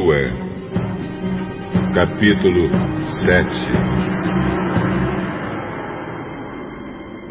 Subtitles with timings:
[0.00, 0.32] Josué,
[1.94, 2.66] capítulo
[3.26, 3.50] 7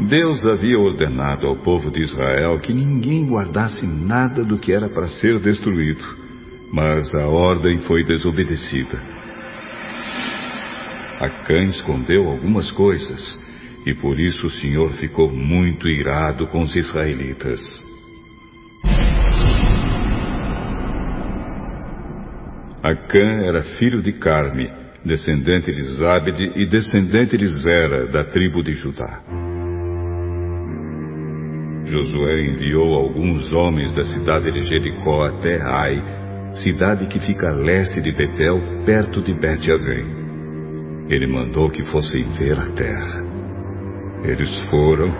[0.07, 5.07] Deus havia ordenado ao povo de Israel que ninguém guardasse nada do que era para
[5.07, 6.03] ser destruído,
[6.71, 9.01] mas a ordem foi desobedecida.
[11.19, 13.39] Acã escondeu algumas coisas,
[13.85, 17.88] e por isso o Senhor ficou muito irado com os israelitas.
[22.81, 24.71] Acã era filho de Carme,
[25.03, 29.21] descendente de Zabed e descendente de Zera, da tribo de Judá.
[31.85, 36.01] Josué enviou alguns homens da cidade de Jericó até Ai,
[36.53, 40.05] cidade que fica a leste de Betel, perto de Bet-Avém.
[41.09, 43.23] Ele mandou que fossem ver a terra.
[44.23, 45.13] Eles foram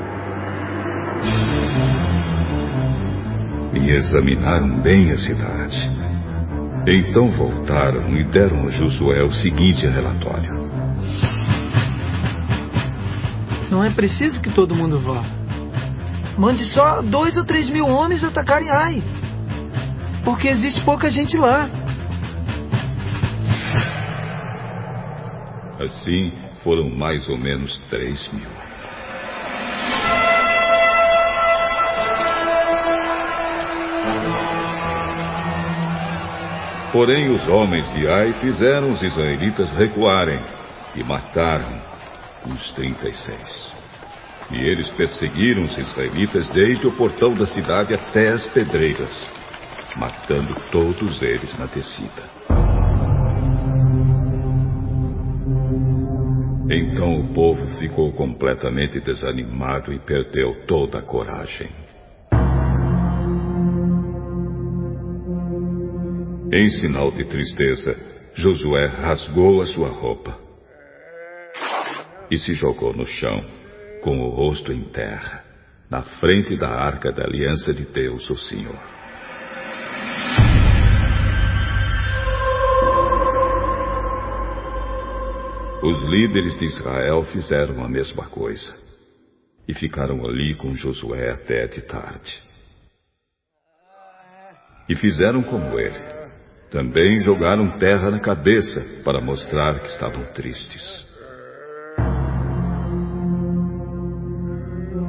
[3.73, 6.08] e examinaram bem a cidade.
[6.91, 10.71] Então voltaram e deram a Josué o seguinte relatório:
[13.69, 15.23] Não é preciso que todo mundo vá.
[16.35, 19.03] Mande só dois ou três mil homens atacarem Ai.
[20.25, 21.69] Porque existe pouca gente lá.
[25.79, 28.49] Assim foram mais ou menos três mil.
[36.91, 40.39] Porém, os homens de Ai fizeram os israelitas recuarem
[40.95, 41.81] e mataram
[42.47, 43.73] os trinta e seis.
[44.51, 49.31] E eles perseguiram os israelitas desde o portão da cidade até as pedreiras,
[49.97, 52.23] matando todos eles na descida.
[56.71, 61.69] Então o povo ficou completamente desanimado e perdeu toda a coragem.
[66.51, 67.95] Em sinal de tristeza,
[68.33, 70.35] Josué rasgou a sua roupa
[72.31, 73.45] e se jogou no chão,
[74.01, 75.43] com o rosto em terra,
[75.91, 78.79] na frente da arca da aliança de Deus, o Senhor.
[85.83, 88.75] Os líderes de Israel fizeram a mesma coisa
[89.67, 92.41] e ficaram ali com Josué até de tarde.
[94.89, 96.19] E fizeram como ele
[96.71, 101.07] também jogaram terra na cabeça para mostrar que estavam tristes.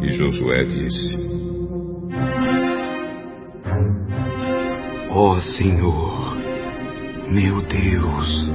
[0.00, 1.14] E Josué disse:
[5.10, 6.36] Ó oh, Senhor,
[7.28, 8.50] meu Deus,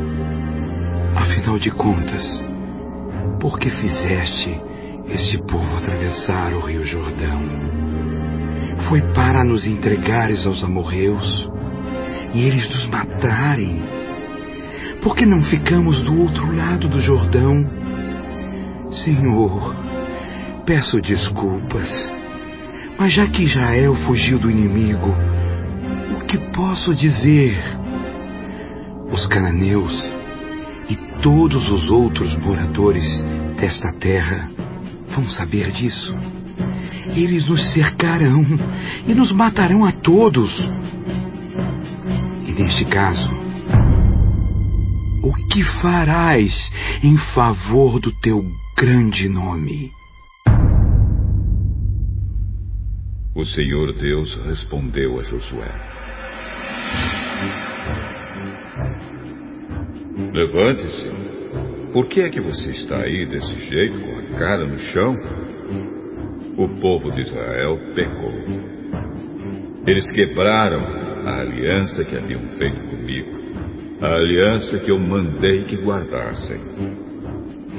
[1.16, 2.24] afinal de contas,
[3.40, 4.60] por que fizeste
[5.10, 7.44] este povo atravessar o rio Jordão?
[8.90, 11.50] Foi para nos entregares aos amorreus?
[12.36, 13.82] E eles nos matarem?
[15.02, 17.66] Por que não ficamos do outro lado do Jordão?
[18.92, 19.74] Senhor,
[20.66, 21.90] peço desculpas,
[23.00, 25.16] mas já que Israel fugiu do inimigo,
[26.18, 27.58] o que posso dizer?
[29.12, 30.12] Os cananeus
[30.90, 33.06] e todos os outros moradores
[33.58, 34.50] desta terra
[35.16, 36.14] vão saber disso.
[37.16, 38.44] Eles nos cercarão
[39.08, 40.52] e nos matarão a todos
[42.56, 43.30] neste caso,
[45.22, 46.72] o que farás
[47.04, 48.46] em favor do teu
[48.78, 49.92] grande nome?
[53.36, 55.72] O Senhor Deus respondeu a Josué:
[60.34, 61.36] Levante-se.
[61.92, 65.14] Por que é que você está aí desse jeito, com a cara no chão?
[66.58, 68.34] O povo de Israel pecou.
[69.88, 73.32] Eles quebraram a aliança que haviam feito comigo,
[74.00, 76.62] a aliança que eu mandei que guardassem.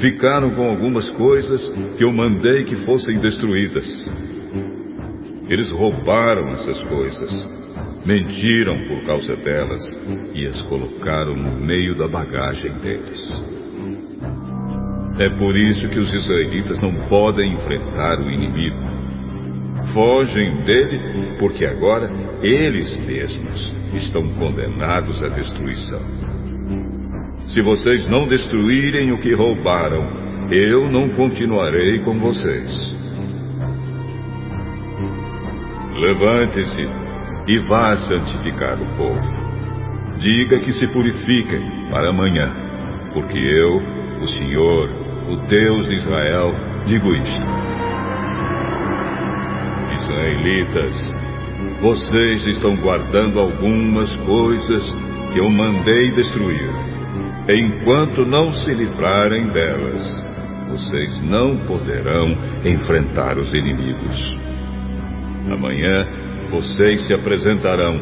[0.01, 1.67] Ficaram com algumas coisas
[1.97, 3.87] que eu mandei que fossem destruídas.
[5.49, 7.49] Eles roubaram essas coisas,
[8.05, 9.83] mentiram por causa delas
[10.35, 13.43] e as colocaram no meio da bagagem deles.
[15.19, 18.96] É por isso que os israelitas não podem enfrentar o inimigo
[19.93, 22.11] fogem dele, porque agora
[22.43, 26.01] eles mesmos estão condenados à destruição.
[27.47, 30.11] Se vocês não destruírem o que roubaram,
[30.51, 32.97] eu não continuarei com vocês.
[35.95, 36.89] Levante-se
[37.47, 39.47] e vá santificar o povo.
[40.19, 42.53] Diga que se purifiquem para amanhã,
[43.13, 43.77] porque eu,
[44.21, 44.91] o Senhor,
[45.29, 46.53] o Deus de Israel,
[46.87, 47.76] digo isto
[50.07, 51.15] israelitas,
[51.81, 54.85] vocês estão guardando algumas coisas
[55.33, 56.71] que eu mandei destruir.
[57.49, 60.25] Enquanto não se livrarem delas,
[60.69, 64.37] vocês não poderão enfrentar os inimigos.
[65.53, 66.09] Amanhã
[66.51, 67.99] vocês se apresentarão,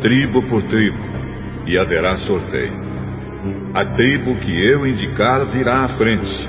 [0.00, 0.98] tribo por tribo,
[1.66, 2.88] e haverá sorteio.
[3.74, 6.48] A tribo que eu indicar virá à frente,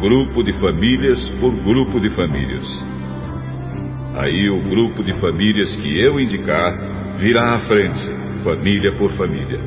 [0.00, 2.95] grupo de famílias por grupo de famílias.
[4.16, 8.02] Aí o grupo de famílias que eu indicar virá à frente,
[8.42, 9.60] família por família.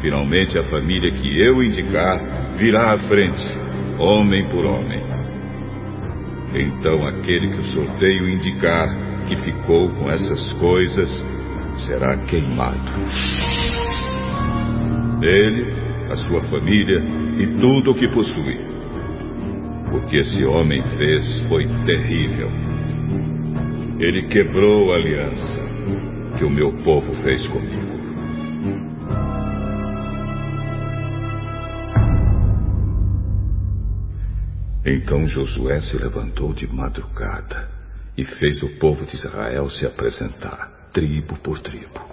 [0.00, 3.44] Finalmente a família que eu indicar virá à frente,
[3.98, 5.02] homem por homem.
[6.54, 8.88] Então aquele que o sorteio indicar
[9.26, 11.26] que ficou com essas coisas
[11.86, 12.92] será queimado.
[15.20, 15.72] Ele,
[16.10, 17.02] a sua família
[17.38, 18.58] e tudo o que possui.
[19.92, 22.48] O que esse homem fez foi terrível.
[23.98, 25.60] Ele quebrou a aliança
[26.38, 28.00] que o meu povo fez comigo.
[34.84, 37.68] Então Josué se levantou de madrugada
[38.16, 42.08] e fez o povo de Israel se apresentar, tribo por tribo.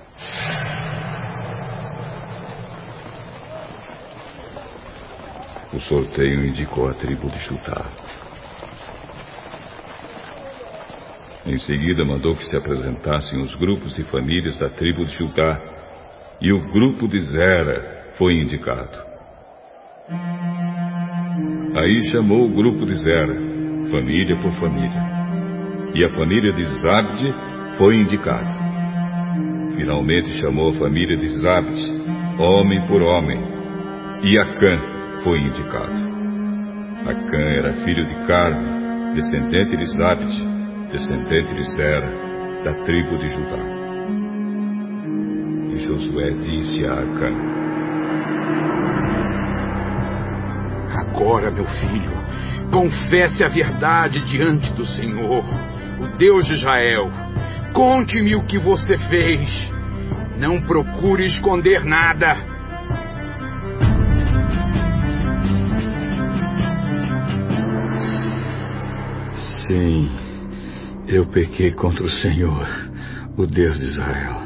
[5.74, 8.07] O sorteio indicou a tribo de Judá.
[11.48, 15.58] Em seguida, mandou que se apresentassem os grupos de famílias da tribo de Judá,
[16.42, 19.00] e o grupo de Zera foi indicado.
[21.74, 23.34] Aí chamou o grupo de Zera,
[23.90, 25.02] família por família,
[25.96, 27.34] e a família de Zabde
[27.78, 28.68] foi indicada.
[29.78, 31.94] Finalmente chamou a família de Zabde,
[32.40, 33.42] homem por homem,
[34.22, 34.82] e Acã,
[35.24, 36.18] foi indicado.
[37.06, 40.47] Acã era filho de Carme, descendente de Zabde,
[40.92, 42.10] descendente de Zera,
[42.64, 43.60] da tribo de Judá.
[45.74, 47.58] E Josué disse a Acã:
[51.00, 52.12] Agora, meu filho,
[52.72, 55.44] confesse a verdade diante do Senhor,
[56.00, 57.10] o Deus de Israel.
[57.74, 59.72] Conte-me o que você fez.
[60.40, 62.38] Não procure esconder nada.
[69.68, 70.10] Sim,
[71.08, 72.68] eu pequei contra o Senhor,
[73.38, 74.42] o Deus de Israel.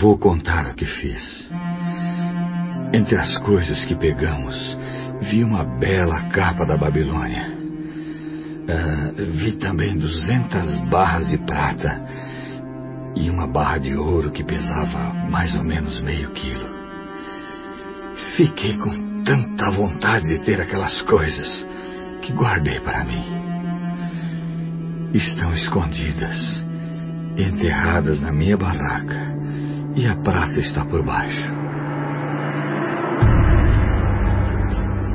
[0.00, 1.50] Vou contar o que fiz.
[2.92, 4.54] Entre as coisas que pegamos,
[5.22, 7.50] vi uma bela capa da Babilônia.
[8.62, 12.00] Uh, vi também duzentas barras de prata
[13.16, 16.70] e uma barra de ouro que pesava mais ou menos meio quilo.
[18.36, 21.66] Fiquei com tanta vontade de ter aquelas coisas
[22.22, 23.51] que guardei para mim
[25.14, 26.64] estão escondidas,
[27.36, 29.32] enterradas na minha barraca,
[29.94, 31.62] e a prata está por baixo.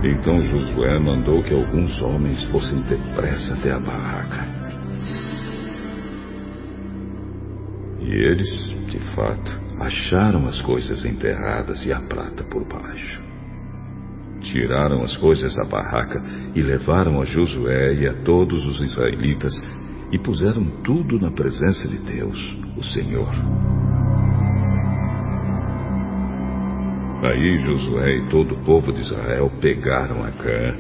[0.03, 4.45] Então Josué mandou que alguns homens fossem depressa até a barraca.
[7.99, 8.49] E eles,
[8.87, 13.21] de fato, acharam as coisas enterradas e a prata por baixo.
[14.41, 19.53] Tiraram as coisas da barraca e levaram a Josué e a todos os israelitas
[20.11, 23.29] e puseram tudo na presença de Deus, o Senhor.
[27.23, 30.75] Aí Josué e todo o povo de Israel pegaram a Cã,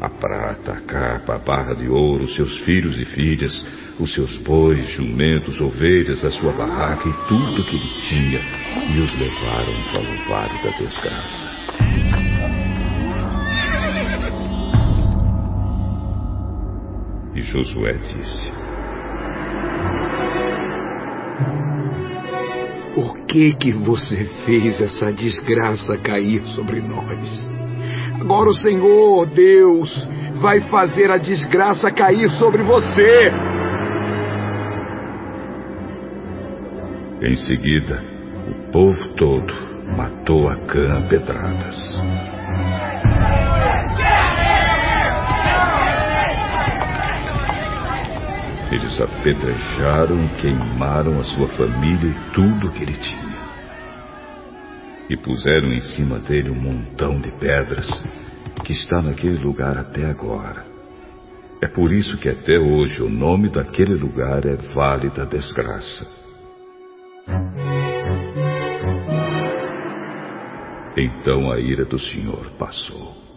[0.00, 3.52] a prata, a capa, a barra de ouro, seus filhos e filhas,
[4.00, 8.40] os seus bois, jumentos, ovelhas, a sua barraca e tudo que ele tinha,
[8.90, 11.62] e os levaram para o vale da desgraça.
[17.34, 18.61] E Josué disse:
[23.32, 27.48] que que você fez essa desgraça cair sobre nós?
[28.20, 33.32] Agora o Senhor, Deus, vai fazer a desgraça cair sobre você.
[37.22, 38.04] Em seguida,
[38.50, 39.54] o povo todo
[39.96, 42.41] matou a cã a pedradas.
[48.72, 53.42] Eles apedrejaram e queimaram a sua família e tudo o que ele tinha.
[55.10, 57.86] E puseram em cima dele um montão de pedras
[58.64, 60.64] que está naquele lugar até agora.
[61.60, 66.06] É por isso que até hoje o nome daquele lugar é Vale da Desgraça.
[70.96, 73.31] Então a ira do Senhor passou.